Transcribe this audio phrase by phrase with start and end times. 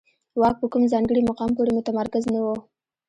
[0.39, 2.47] واک په کوم ځانګړي مقام پورې متمرکز نه و.